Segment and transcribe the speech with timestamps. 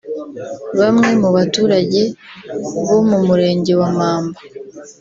[0.79, 2.01] Bamwe mu baturage
[2.89, 4.39] bo mu murenge wa Mamba